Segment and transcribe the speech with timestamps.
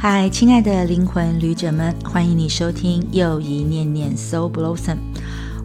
[0.00, 4.96] 嗨，亲爱的灵魂旅者们，欢迎你收听又一念念 Soul Blossom，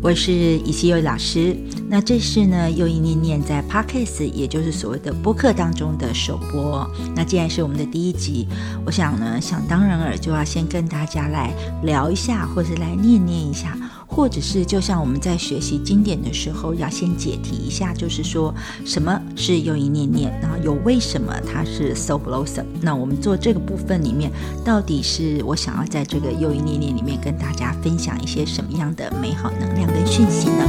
[0.02, 1.56] 我是以西柚老师。
[1.88, 6.90] 那这是呢又一念念在 Podcast，也就是所谓的播客当中的首播。
[7.16, 8.48] 那既然是我们的第一集，
[8.84, 11.54] 我想呢想当然尔就要先跟大家来
[11.84, 13.78] 聊一下，或是来念念一下。
[14.16, 18.54] 或者是就像我们在学习经典的时候，要先解题一下，就是说
[18.86, 22.66] 什么是又一念念，然后有为什么它是 so blossom。
[22.80, 24.32] 那我们做这个部分里面，
[24.64, 30.64] 到底是我想要在这个又一念念里面跟大家分享一些什么样的美好能量跟讯息呢？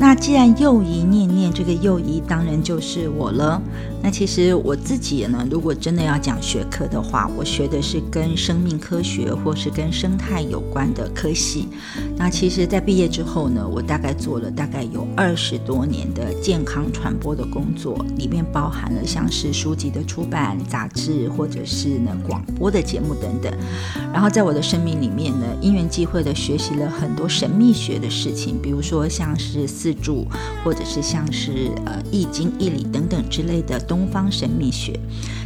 [0.00, 3.60] 那既然又一念念，这个又一当然就是我了。
[4.08, 11.68] 那其实我自己呢，如果真的要讲学科的话，我学的是跟生命科学或是跟生态有关的科系。
[12.16, 23.52] 那其实，在毕业之后呢，我大概做了大概有二十多年的健康传播的工作，里面包含了像是书籍的出版、杂志或者是呢广播的节目等等。
[24.10, 30.26] 然后在我的生命里面呢，因缘际会的学习了很多神秘学的事情，比如说像是四柱，
[30.64, 33.78] 或者是像是呃易经、易理等等之类的。
[33.88, 34.96] 东东方神秘学，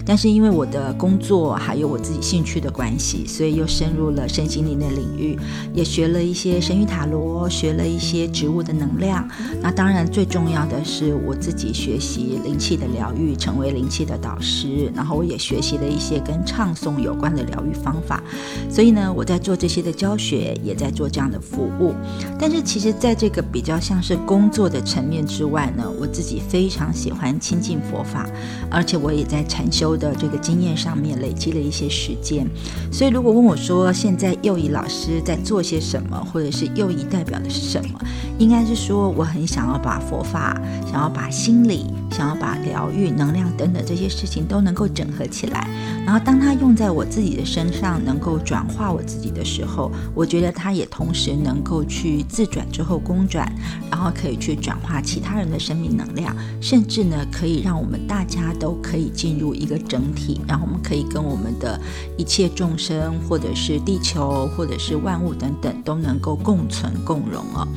[0.05, 5.39] 但是因为我的工作还有我自己兴趣的关系，所以又深入了身心灵的领域，
[5.73, 9.27] 也学了一些神谕塔罗，学了一些植物的能量。
[9.63, 14.93] 那当然最重要的是我自己学习灵气的疗愈，成为灵气的导师。
[14.95, 18.23] 然后我也学习了一些跟唱诵有关的疗愈方法。
[18.69, 21.95] 所以呢，我在做这些的教学，也在做这样的服务。
[22.39, 28.29] 但是其实，在这个比较像是工作的层面之外呢，我自己非常喜欢亲近佛法。
[28.71, 32.47] 而且我也在禅修的这个经验上面累积了一些时间，
[32.91, 38.01] 所以如果问我说现在右仪老师在做些什么，或者是右仪代表的是什么，
[38.39, 45.69] 应该是说我很想要把佛法、想要把心理、想要把疗愈、能量等等这些事情都能够整合起来，
[46.05, 53.51] 然后当它用在我自己的身上，能够转化我自己的时候，我觉得它也同时能够去自转之后公转，
[53.89, 58.25] 然后可以去转化其他人的生命能量，甚至呢可以让我们大。
[58.33, 61.79] 家都可以进入一个整体，然后我们可以跟我们的
[62.17, 67.69] 一切众生，或者是地球，或者是万物等等，都能够共存共荣哦。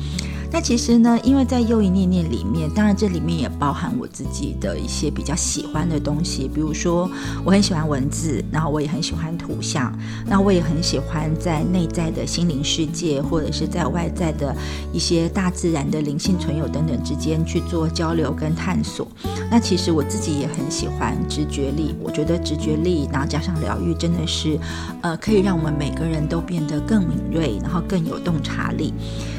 [0.50, 7.10] 那其实呢，因为在又一念念里面，当然这里面也包含我自己的一些比较喜欢的东西，比如说
[7.44, 9.92] 我很喜欢文字，然后我也很喜欢图像，
[10.26, 14.54] 那我也很喜欢在内在的心灵世界，或者是在外在的
[14.92, 19.06] 一些大自然的灵性存有等等之间去做交流跟探索。
[19.50, 24.58] 那其实我自己也很喜欢直觉力，我觉得直觉力，然后加上疗愈，真的是
[25.02, 28.94] 呃可以让我们每个人都变得更敏锐，然后更有洞察力。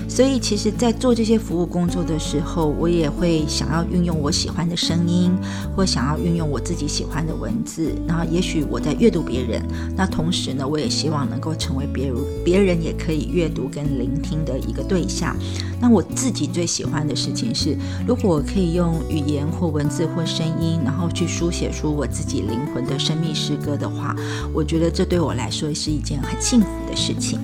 [0.09, 5.31] 所以，其实，在做这些服务工作的时候，我也会想要运用我喜欢的声音，
[5.75, 7.93] 或想要运用我自己喜欢的文字。
[8.07, 9.63] 然后，也许我在阅读别人，
[9.95, 15.35] 那同时呢，我也希望能够成为别人别人也可以阅读跟聆听的一个对象。
[15.79, 24.15] 那我自己最喜欢的事情是，如果我可以用语言或文字或声音，然后去书写出我自己灵魂的生命诗歌的话，
[24.53, 27.39] 我觉得这对我来说是一件很幸福的事情。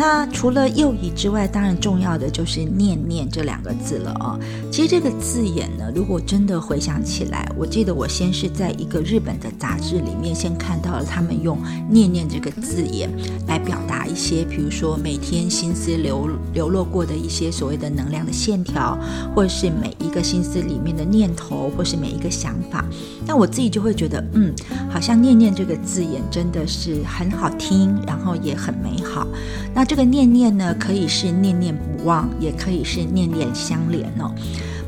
[0.00, 4.40] 那除了右移之外，当然重要的就是念念这两个字了啊。
[4.72, 11.58] 其实这个字眼呢，如果真的回想起来，我记得我先是在一个日本的杂志里面先看到了他们用
[11.90, 13.10] 念念这个字眼
[13.46, 18.98] 来表达一些，比如说每天心思流流落过的一些所谓的能量的线条，
[19.36, 22.82] 或者是每一个心思里面的念头，或是每一个想法。
[23.26, 24.50] 那我自己就会觉得，嗯，
[24.88, 29.26] 好像念念这个字眼真的是很好听，然后也很美好。
[29.74, 34.32] 那这个念念呢，可以是念念不忘，也可以是念念相连哦。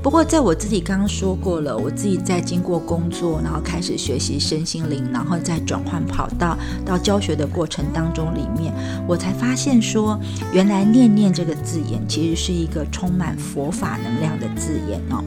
[0.03, 8.75] 不过，在我自己刚刚说过了，我自己在经过工作，然后开始学习身心灵，然后再转换跑道到教学的过程当中里面，
[9.07, 10.19] 我才发现说，
[10.53, 15.23] 原来“念念”这个字眼其实是一个充满佛法能量的字眼哦。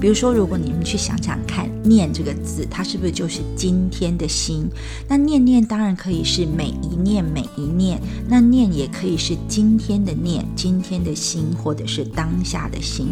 [0.00, 4.64] 比如说，如果你们去想想看，“念”这个字，它是不是就是今天的心？
[5.08, 13.08] 那“念念”当然可以是每一念每一念，那“念”也可以是今天的念，今天的心，或者是当下的心。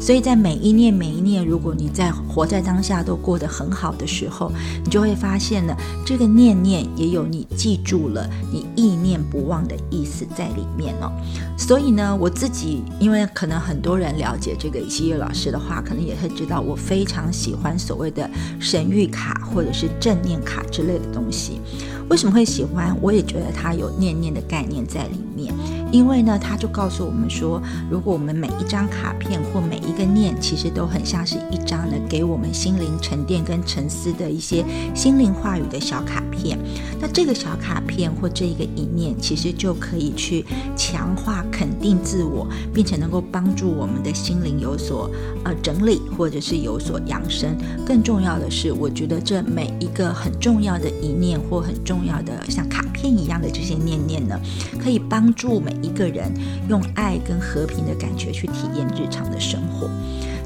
[0.00, 4.50] 所以在每一念每一念，如果你在活在当下都过得很好的时候，
[4.84, 11.12] 你就会发现呢，这个念念也有你记住了，你意念不忘的意思在里面哦。
[11.58, 21.60] 所以呢，我自己因为可能很多人了解这个西月老师的话，可能也会知道我非常喜欢所谓的神谕卡或者是正念卡之类的东西。
[22.08, 22.96] 为什么会喜欢？
[23.02, 25.52] 我也觉得它有念念的概念在里面。
[25.92, 36.58] 因为呢，他就告诉我们说，如果我们每一张卡片或每一个念，其实都很像是一张呢，给我们心灵沉淀跟沉思的一些心灵话语的小卡片。
[37.00, 40.44] 那这个小卡片或这一个一念，其实就可以去
[40.76, 45.10] 强化、肯定自我，并且能够帮助我们的心灵有所
[45.44, 47.56] 呃整理，或者是有所扬升。
[47.86, 54.38] 更重要的是，我觉得这每一个很重要的一念或很重要的像卡片一样的这些念念呢，
[54.82, 56.32] 可以帮助每一个人
[56.68, 59.88] 用爱跟和平的感觉去体验日常的生活。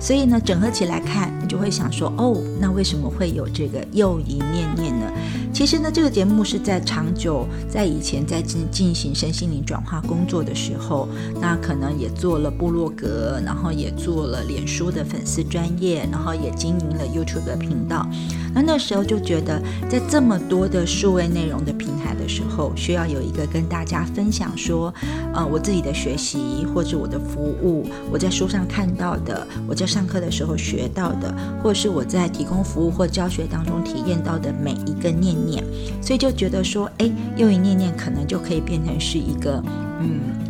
[0.01, 5.07] 所以呢，整合起来看，你就会想说，哦，那为什么会有这个又一念念呢？
[5.53, 11.07] 其实呢，这个节目是在长久在以前在进进行身心灵转化工作的时候，
[11.39, 18.09] 那可能也做了部落格，然后也做了脸书的粉丝专业，然后也经营了 YouTube 的频道。
[18.55, 24.93] 那那时候就觉得，在这么多的数位内容的平台的时候，需要有一个跟大家分享说，
[25.35, 35.65] 呃，我自己的学习或者我的服务，我在书上看到的，我在上课的时候学到的，或者是我在提供服务或教学当中体验到的每一个念念，
[36.03, 39.63] 所以就觉得说，哎，又一念念可能就可以变成是一个，
[40.01, 40.50] 嗯。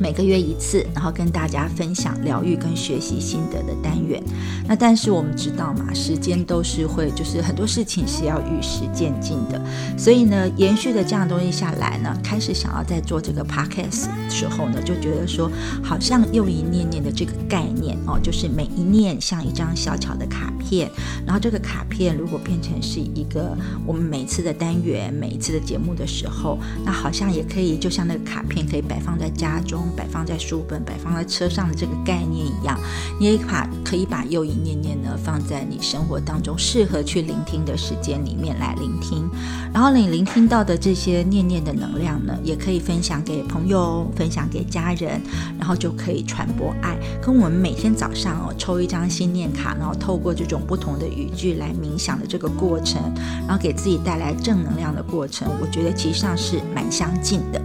[0.00, 4.22] 每个月一次，然后跟大家分享疗愈跟学习心得的单元。
[4.66, 9.60] 那但是我们知道嘛，时间都是会，就是很多事情是要与时渐进的。
[9.96, 15.50] 所以呢，延续的这样东西下来呢，开始想要在做这个 podcast 的时候呢，就觉得说，
[15.82, 20.90] 好像又一念念的这个概念哦，就是每一念像一张小巧的卡片，
[21.26, 23.56] 然后这个卡片如果变成是一个
[23.86, 29.87] 我们每次的单元、每一次的节目的时候，那好像也可以，就像那个卡片可以摆放在家中。
[29.96, 32.78] 摆放在书本、摆放在车上的这个概念一样，
[33.18, 39.28] 你也把可以把又一念念呢放在你生活当中适合去聆听的时间里面来聆听，
[39.72, 45.20] 然后你聆听到的这些念念的能量呢，也可以分享给朋友、分享给家人，
[45.58, 46.98] 然后就可以传播爱。
[47.20, 53.00] 跟我们每天早上哦抽一张心念卡，然后透过这种不同的语句来冥想的这个过程，
[53.46, 57.60] 然后给自己带来正能量的过程，我觉得其实上是蛮相近的。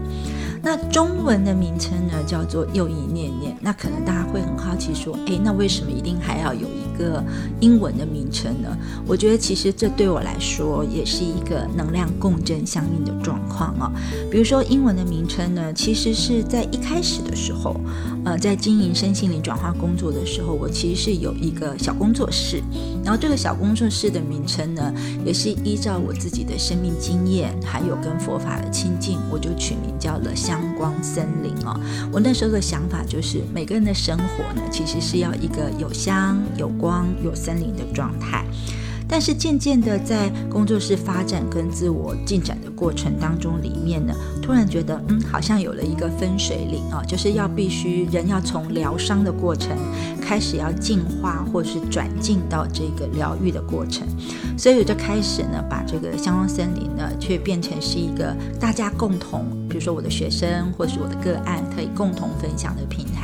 [0.66, 3.54] 那中文的名称呢，叫做又一念念。
[3.60, 7.22] 那可能大家会很好奇说，诶，那为什么一定还要有一个
[7.60, 8.70] 英文的名称呢？
[9.06, 13.92] 我觉得其实这对我来说也是一个能量共振相应的状况啊。
[14.32, 17.76] 比如说英文的名称呢，其实是在一开始的时候，
[18.24, 22.64] 呃，在经营身心灵转化工作的时候，我其实是有一个小工作室。
[23.04, 24.94] 然后这个小工作室的名称呢，
[25.26, 31.80] 也是依照我自己的生命经验，还有跟佛法的亲近，我就取名叫了香光森林哦。
[32.12, 38.44] 我那时候的想法就是，每个人的生活呢，其实是要一个有香、有光、有森林的状态。
[39.14, 44.12] 但是渐渐的，在工作室发展跟自我进展的过程当中，里面呢，
[44.42, 49.78] 突然觉得，嗯，好像有了一个分水岭啊，就是要必须人要从疗伤的过程
[50.20, 54.08] 开始要进化，或是转进到这个疗愈的过程，
[54.58, 63.23] 所以我就开始呢，把这个香光森林呢，却变成是一个大家共同，比如说我的学生或是我的个案可以共同分享的平台。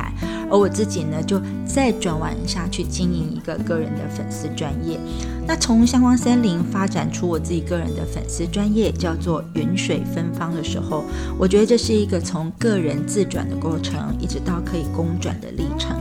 [0.50, 4.98] 而我自己呢，就再转弯下去经营一个个人的粉丝专业。
[5.46, 11.04] 那从相光森林发展出我自己个人的粉丝专业，叫做云水芬芳的时候，
[11.38, 15.96] 我觉得这是一个从个人自转的过程，一直到可以公转的历程。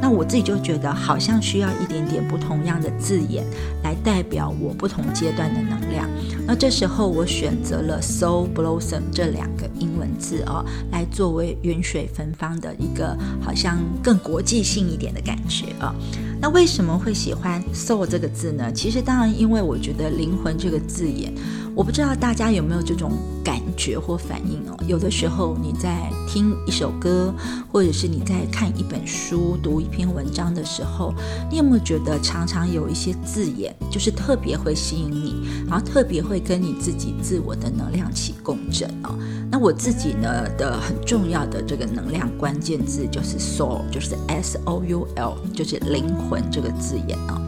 [0.00, 3.44] 那我自己就觉得好像需要一点点不同样的字眼
[3.82, 6.08] 来代表我不同阶段的能量。
[6.46, 15.94] 那这时候我选择了 Soul Blossom 这两个英文字哦，来作为云水芬芳的一个好像更国际性一点的感觉啊。
[16.40, 18.72] 那为什么会喜欢 Soul 这个字呢？
[18.72, 21.34] 其实当然因为我觉得灵魂这个字眼。
[21.78, 23.12] 我不知道大家有没有这种
[23.44, 24.76] 感觉或反应哦？
[24.88, 27.32] 有的时候你在听一首歌，
[27.70, 31.14] 或者是你在看一本书、读一篇文章的时候，
[31.48, 39.14] 你有没有觉得常常有一些字眼，就是特别会吸引你，然后特别会跟你自己自我的能量起共振哦？
[39.48, 47.40] 那我自己呢的很重要的这个能量关键字就是 soul，就是 S O U L，就是灵魂这个字眼啊。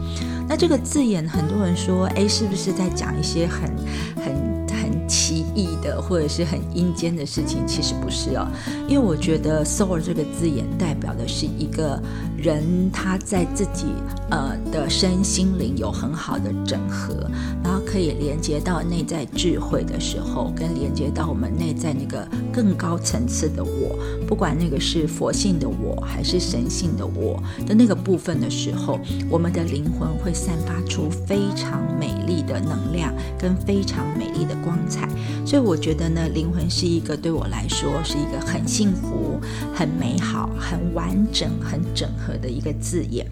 [0.47, 3.71] 那这个字眼，很多人说，哎，是不是在讲一些很、
[4.23, 4.33] 很、
[4.69, 7.65] 很奇异的，或者是很阴间的事情？
[7.67, 8.47] 其实不是哦，
[8.87, 12.01] 因为我觉得 “soul” 这个字眼代表的是一个
[12.41, 13.85] 人他在自己
[14.31, 17.29] 呃的身心灵有很好的整合，
[17.63, 23.95] 然后可以连接到内在智慧的时候，跟连接到我们内在那个更高层次的我，
[24.27, 35.07] 不管那个是佛性的我还是神性的我的那个部分的时候，我们的灵魂会散发出非常美丽的能量跟非常美丽的光彩。
[35.45, 39.39] 所以我觉得呢，灵魂是一个对我来说是一个很幸福、
[39.73, 43.25] 很美好、很完整、很整合的一个字眼。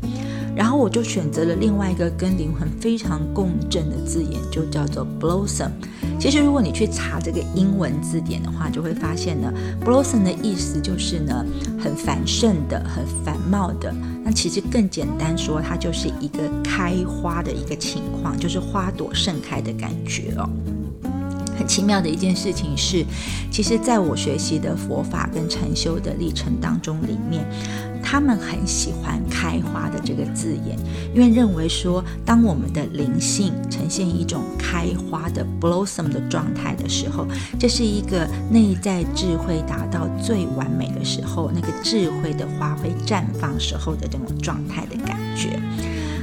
[0.55, 5.69] 然后我就选择了另外一个跟灵魂非常共振的字眼，就叫做 blossom。
[6.19, 9.53] 其实如果你去查这个英文字典的话，就会发现呢
[9.85, 11.45] ，blossom 的意思就是呢，
[11.79, 13.93] 很繁盛的、很繁茂的。
[14.21, 20.49] 那其实更简单说，它就是一个开花的一个情况，就是花朵盛开的感觉哦。
[21.59, 23.05] 很奇妙的一件事情是，
[23.51, 27.45] 其实在我学习的佛法跟禅修的历程当中，里面
[28.01, 30.79] 他们很喜欢“开花”的这个字眼，
[31.13, 37.27] 因为认为说，当我们的灵性呈现一种开花的 blossom 的状态的时候，
[37.59, 45.59] 这是一个内在智慧达到最完美的时候，那个智慧的花会绽放时候的这种状态的感觉。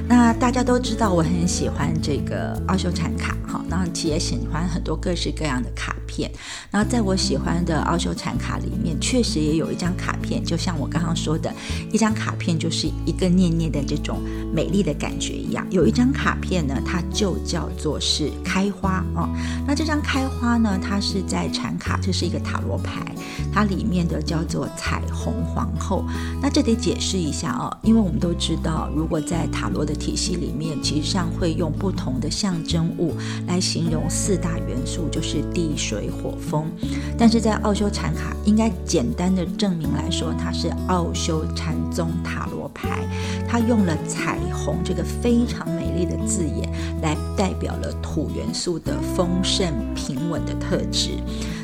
[0.08, 6.30] 那大家都知道，我很喜欢这个奥修禅卡，哈，那其实也喜欢很多各式各样的卡片。
[6.70, 11.52] 然后在我喜欢的奥修禅卡里面，确实也有一张卡片，就像我刚刚说的，
[11.92, 14.20] 一张卡片就是一个念念的这种
[14.54, 15.66] 美丽的感觉一样。
[15.70, 19.28] 有一张卡片呢，它就叫做是开花哦。
[19.66, 23.04] 那这张开花呢，它是在禅卡，这是一个塔罗牌，
[23.52, 26.04] 它里面的叫做彩虹皇后。
[26.40, 33.14] 那这得解释一下哦，因为我们都知道，如果在塔罗的体系里面，其实上会用不同的象征物
[33.46, 36.70] 来形容四大元素，就是地、水、火、风。
[37.18, 43.04] 但是在奥修禅卡，应该简单的证明来说，它是奥修禅宗塔罗牌，
[43.48, 46.70] 它用了彩虹这个非常美丽的字眼，
[47.02, 51.10] 来代表了土元素的丰盛、平稳的特质。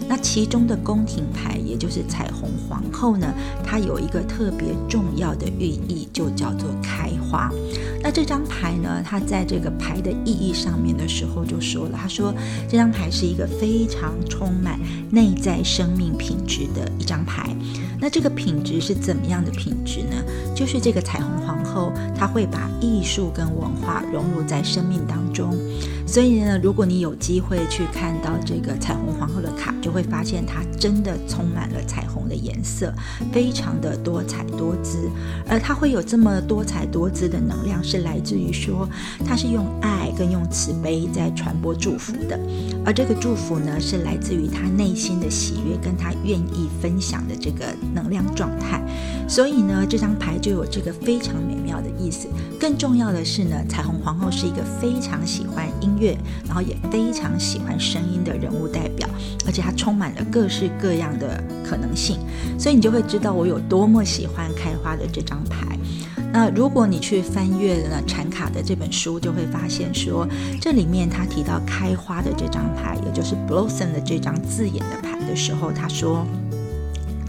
[0.09, 3.33] 那其中的宫廷牌，也就是彩虹皇后呢，
[3.65, 7.02] 它有一个特别重要的寓意，就叫做开
[7.33, 7.51] 花。
[8.03, 12.35] 那这张牌呢，它在这个牌的意义上面的时候就说了，他说
[12.69, 14.79] 这张牌是一个非常充满
[15.11, 17.49] 内在生命品质的一张牌。
[17.99, 20.17] 那这个品质是怎么样的品质呢？
[20.55, 21.42] 就是这个彩虹
[21.73, 25.57] 后，他会把艺术跟文化融入在生命当中。
[26.07, 32.93] 所以呢，如果你有机会去看到这个彩虹皇后的卡，就会发现它真的充满了彩虹的颜色，
[33.33, 35.09] 非常的多彩多姿。
[35.49, 38.87] 而它会有这么多彩多姿的能量，是来自于说
[39.25, 42.39] 它是用爱跟用慈悲在传播祝福的。
[42.85, 47.65] 而这个祝福呢，是来自于他内心的喜悦，跟他愿意分享的这个
[47.95, 48.83] 能量状态。
[49.27, 52.29] 所以呢，这张牌就有这个非常美妙的意思。
[52.61, 56.17] 更重要的是呢，彩虹皇后是一个非常喜欢音乐，
[56.47, 59.09] 然后也非常喜欢声音的人物代表，
[59.47, 62.19] 而且它充满了各式各样的可能性。
[62.59, 65.79] 所以你就会知道我有多么喜欢开花的这张牌。
[66.35, 70.27] 那如果你去翻阅了禅卡的这本书，就会发现说，
[70.59, 76.27] 这里面他提到开花的这张牌，也就是 blossom 的这张字眼的牌的时候，他说，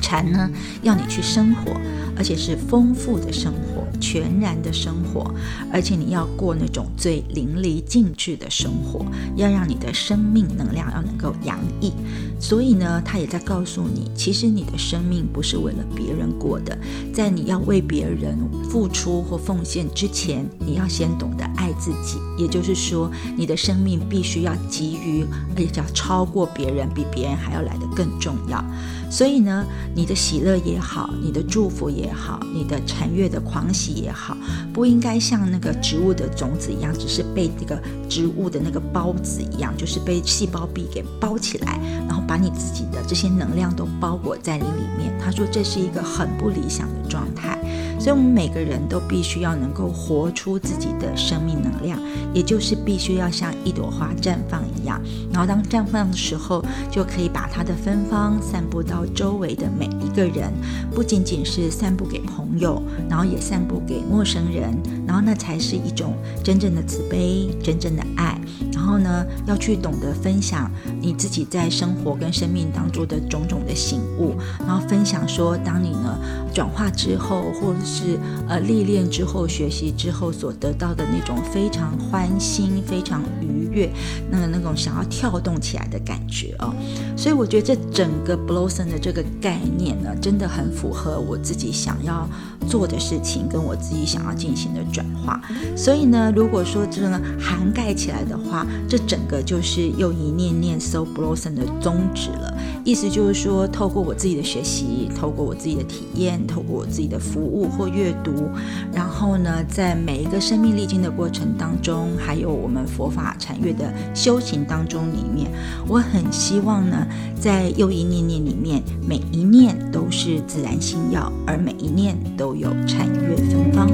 [0.02, 0.50] 禅呢
[0.84, 1.74] 要你去生活，
[2.16, 3.84] 而且是丰富的生活。
[4.02, 5.34] 全然的生活，
[5.72, 9.06] 而且你要过那种最淋漓尽致的生活，
[9.38, 11.94] 要让你的生命能量要能够洋溢。
[12.38, 16.78] 所以呢，他也在告诉你，其实你的生命不是为了别人过的，
[17.14, 18.38] 在你要为别人
[18.70, 22.18] 付出或奉献之前，你要先懂得爱自己。
[22.38, 25.24] 也就是说，你的生命必须要给予，
[25.56, 28.62] 而且要超过别人，比别人还要来得更重要。
[29.10, 29.66] 所以呢，
[29.96, 34.36] 你的喜乐也好，你的祝福也也好，你的禅悦的狂喜也好，
[34.74, 45.14] 不应该像那个植物的种子一样，只是被这个植物的那个孢子一样，就是被细胞壁给包起来，然后把你自己的这些能量都包裹在你里面。
[45.20, 47.58] 他说这是一个很不理想的状态。
[48.00, 51.98] 所以，我们每个人都必须要能够活出自己的生命能量，
[52.34, 55.02] 也就是必须要像一朵花绽放一样。
[55.32, 60.52] 然后，当绽放的时候，就可以把它的芬芳散布到周围的每一个人，
[60.94, 64.76] 不仅仅是散散布给朋友，然后也散布给陌生人。
[65.06, 68.36] 然后，那才是一种真正的慈悲，真正的爱。
[68.72, 76.18] 然后呢，要去懂得分享你自己在生活跟生命当中的种种的醒悟，然后分享说，当你呢
[76.52, 83.90] 转化之后，或者是呃历练之后、学习之后所得到的那种非常欢欣、非常愉悦，
[84.30, 86.74] 那个那种想要跳动起来的感觉哦。
[87.18, 92.28] 所以我觉得这整个 blossom 的这个概念呢，真的很符合我自己想要
[92.64, 95.40] 做的事情，跟我自己想要进行的转化。
[95.76, 102.58] 所以呢，如果说这个涵盖起来的话，这整个就是又一念念 So Blossom 的宗旨了。
[102.84, 108.50] 意思就是说，透过我自己的学习，透过我自己的体验，透过我自己的服务或阅读，
[108.92, 115.50] 然后呢，在每一个生命历经的过程当中，还有我们佛法禅悦的修行当中里面，
[115.88, 117.08] 我很希望呢，
[117.40, 123.90] 在又一念念里面，每一念都是自然心药，而每一念都有禅悦芬芳。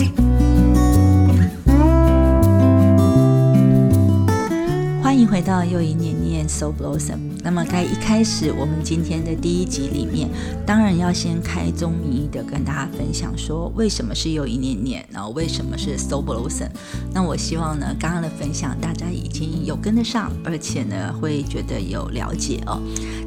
[5.02, 7.29] 欢迎回到又一年念 So Blossom。
[7.42, 10.30] 那么在一开始，我们今天的第一集里面，
[10.66, 16.70] 当然要先开宗明义的跟大家分享说，为什么是又一念念，然后为什么是 So Blossom。
[17.14, 22.82] 那我希望呢，刚刚的分享大家已经有跟得上，而且呢会觉得有了解哦。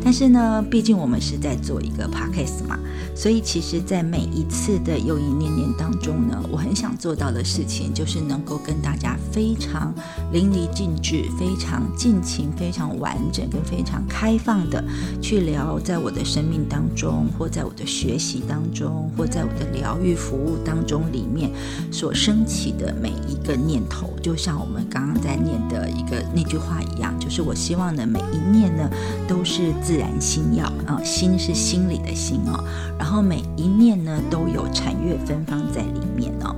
[0.04, 2.78] 但是呢，毕竟我们是在做一个 podcast 嘛，
[3.16, 9.94] 所以其实，在每一次的又一念念当中呢，我很想做到的事情，就是能够跟大家非常
[10.32, 14.01] 淋漓尽致、非常尽情、非常完整跟非常。
[14.08, 14.82] 开放的
[15.20, 21.50] 去聊，在我的生命当中，或在我的学习当中，或在我的疗愈服务当中里面
[21.90, 28.88] 所升起的每一个念头，就像我们刚刚在念的一个那句话一样，就是我希望呢，每一念呢
[29.26, 32.62] 都是自然心药啊，心是心里的心哦，
[32.98, 36.54] 然后每一念呢都有禅悦芬芳在里面哦。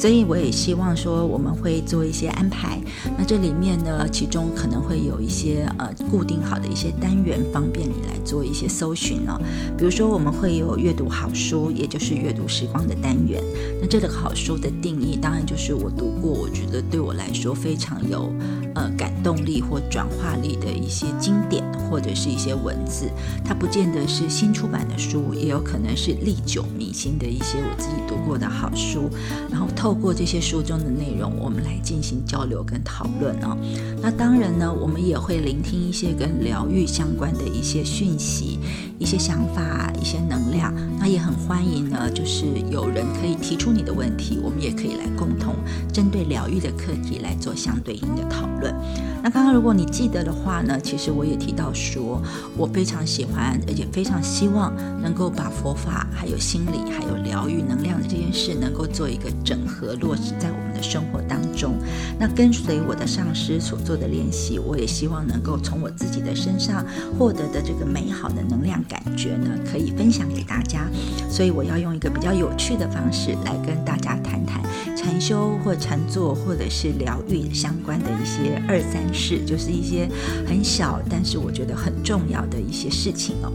[0.00, 2.80] 所以我也希望说，我们会做一些安排。
[3.18, 9.38] 那这里面呢，其中可能会有一些呃固定好的一些单元，方便你来做一些搜寻哦。
[9.76, 13.44] 比如说，我们会有阅读好书，也就是阅读时光的单元。
[13.78, 18.32] 那这个好书的定义，当然就是我读过，我觉得对我来说非常有
[18.74, 23.08] 呃感动力或转化力的一些经典，或者是一些文字。
[23.44, 29.08] 它不见得是新出版的书，也有可能是历久弥新的一些我自己读过的好书，
[29.50, 29.94] 然后透。
[30.00, 33.54] 过这些书中的内容，我们来进行交流跟讨论哦。
[34.00, 38.58] 那当然呢，我们也会聆听一些跟疗愈相关的一些讯息、
[39.00, 40.72] 一些想法、一些能量。
[40.98, 45.56] 那也很欢迎呢，就是有人可以提出你的问题，我们也可以来共同
[45.90, 48.74] 针对疗愈的课题来做相对应的讨论。
[49.22, 52.22] 那刚刚如果你记得的话呢，其实我也提到说，
[52.56, 59.94] 我非常喜欢，而且非常希望能够把佛法、还有心理、还有疗愈能量的这件事，能够做一个整合。
[59.94, 61.74] 落实在我们生活当中。
[62.18, 66.84] 那跟随我的上师所做的练习，我也希望能够从我自己的身上
[67.18, 70.86] 获得的这个美好的能量感觉呢，可以分享给大家。
[71.28, 74.60] 所以我要用一个比较有趣的方式来跟大家谈谈
[75.00, 80.06] 禅修或禅坐或者是疗愈相关的一些二三事，就是一些
[80.46, 83.50] 很小但是我觉得很重要的一些事情哦。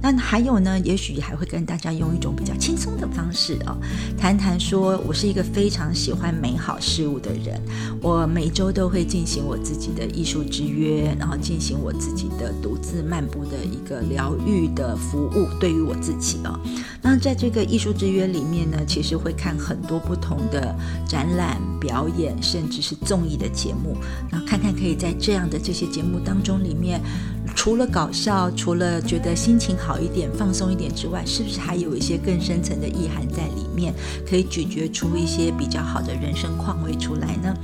[0.00, 3.76] 那还有呢，也许还会跟大家用一种比较轻松的方式哦，
[4.16, 7.60] 谈谈说我是一个非常喜欢美好事物的人，
[8.00, 16.60] 我每周都会进行我自己的艺术之约，然后进行我自己的独自漫步的一个疗愈的服务，对于我自己哦。
[17.02, 23.96] 那在这个艺术之约里面呢，其实会看很多不同的展览、表演，甚至是综艺的节目，
[24.30, 27.00] 那看看可以在这样的这些节目当中里面。
[27.54, 33.94] 除了搞笑，除了觉得心情好一点、放松一点之外，是不是还有一些更深层的意涵在里面，
[34.28, 37.54] 可以咀嚼出一些比较好的人生况味出来呢？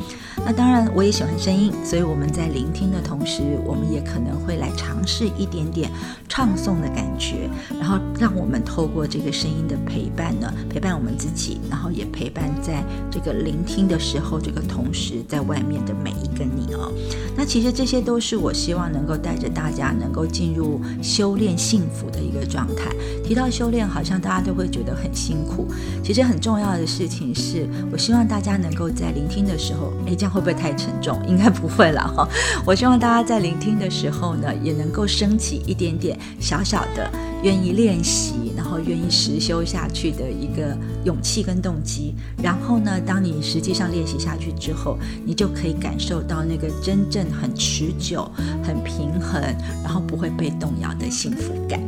[0.46, 5.90] 那当然，我也喜欢声音，所以我们在聆听的同时，我们也可能会来尝试一点点
[6.29, 16.90] 唱诵的感觉，然后让我们透过这个声音的陪伴呢，陪伴我们自己，然后也陪伴在这个聆听的时候，这个同时在外面的每一个你哦。
[17.37, 22.90] 那其实这些都是我希望能够带着大家家能够进入修炼幸福的一个状态。
[23.23, 25.69] 提到修炼，好像大家都会觉得很辛苦，
[26.03, 30.31] 其实很重要的事情是我希望大家能够在聆听的时候，哎，这样。
[30.31, 31.21] 会不会太沉重？
[31.27, 32.29] 应该不会了哈。
[32.64, 37.11] 我希望大家在聆听的时候呢，也能够升起一点点小小的
[37.43, 42.14] 愿意练习，后愿意实修下去的一个勇气跟动机。
[42.42, 48.30] 然后呢，当你实际上练习下去之后，你就可以感受到那个真正很持久、
[48.62, 49.42] 很平衡，
[49.83, 51.80] 然后不会被动摇的幸福感。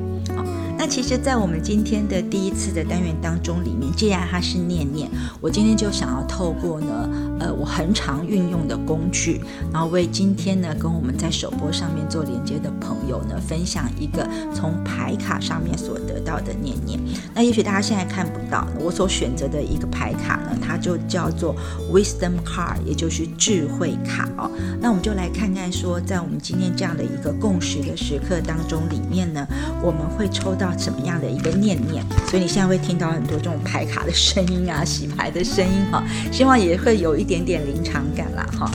[0.77, 5.09] 那其实，在我们今天的第一次的单元当中里面，既然它是念念，
[5.41, 7.09] 我今天就想要透过呢。
[7.43, 9.41] 呃我很常运用的工具，
[9.73, 17.01] 然后为今天呢跟我们在首播上面做连接的朋友呢分享一个从牌卡上面所得到的念念。
[17.35, 21.57] 那也许大家现在看不到，我所选择的一个牌卡呢，它就叫做
[21.93, 24.51] Wisdom Card，也就是智慧卡哦。
[24.81, 29.47] 那我们就来看看说，在我们今天这样的一个共识的时刻当中里面呢，
[29.83, 32.05] 我们会抽到什么样的一个念念？
[32.29, 38.71] 所以你现在会听到很多这种牌卡的声音啊，洗牌的声音哈，希望也会有一点点点临场感啦哈。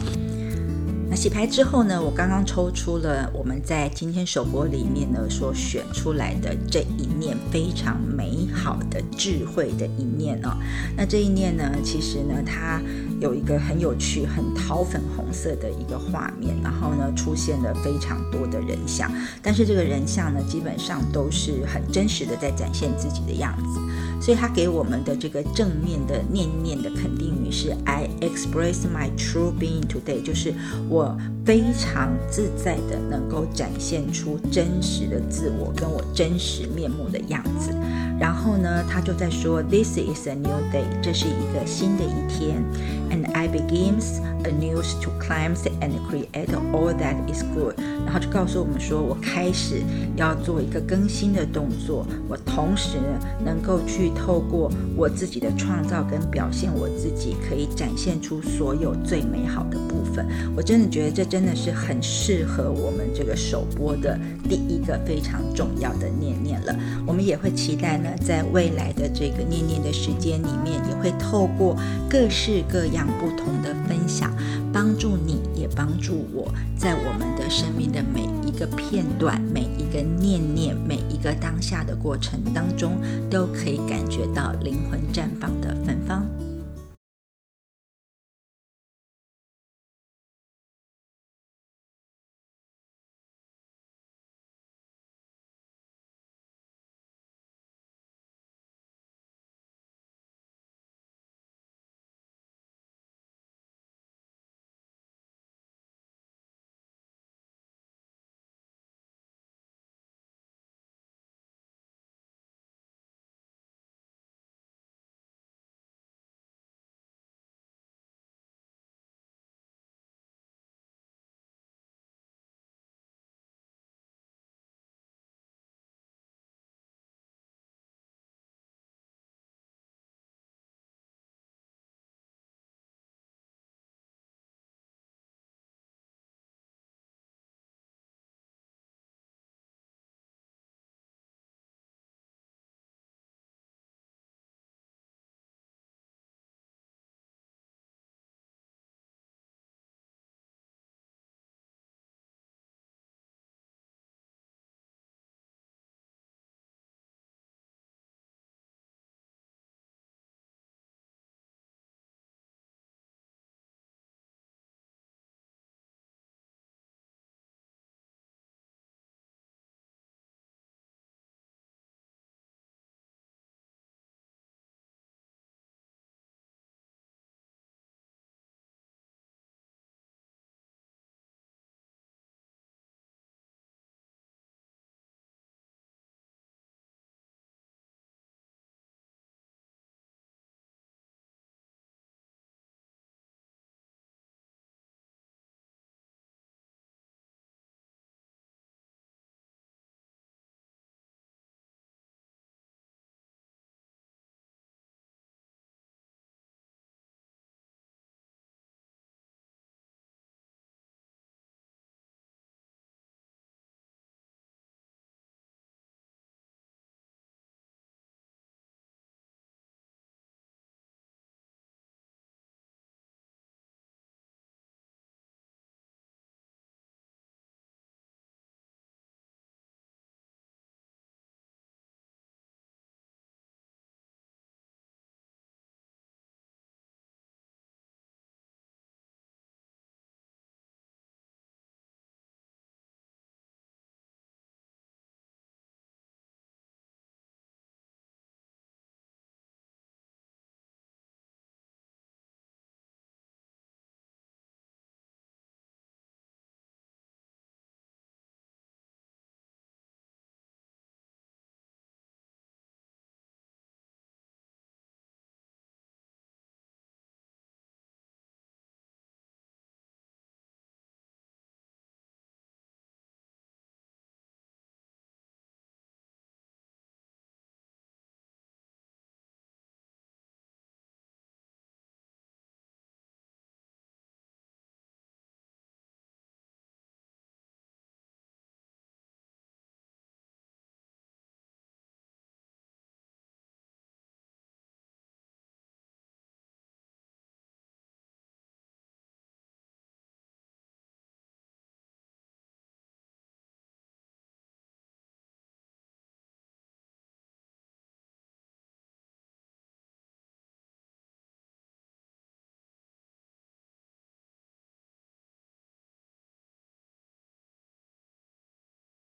[1.17, 10.56] 洗牌之后呢，我刚刚抽出了我们在今天首播里面呢所选出来的这一念非常美好的智慧的一念哦。
[10.95, 12.80] 那这一念呢，其实呢，它
[13.19, 23.80] 有一个很有趣、很桃粉红色的一个画面，然后呢，出现了非常多的人像，但是这个人像呢，基本上都是很真实的在展现自己的样子。
[24.19, 30.53] 所以他给我们的这个正面的念念的肯定语是 I express my true being today，就是
[30.89, 31.06] 我
[31.45, 37.71] 非常自在的能够展现出真实的自我跟我真实面目的样子。
[38.19, 42.63] 然后呢，他就在说 This is a new day，这是一个新的一天
[43.11, 47.75] ，and I begins anew to climb and create all that is good。
[48.05, 49.83] 然后就告诉我们说，我开始
[50.15, 52.97] 要做一个更新的动作，我同时
[53.45, 60.25] 能够去透过我自己的创造跟表现我自己，可以展现出所有最美好的部分。
[60.55, 66.75] 我真的觉得这真的是很适合我们这个首播的第一个非常重要的念念了。
[67.05, 68.10] 我们也会期待呢。
[68.19, 71.77] 在未来的这个念念的时间里面，也会透过
[72.10, 74.36] 各式各样不同的分享，
[74.73, 82.97] 帮助你，也帮助我，在我们的生命的每一个片段、每一个念念、每一个当下的过程当中，
[83.29, 86.25] 都可以感觉到灵魂绽放的芬芳。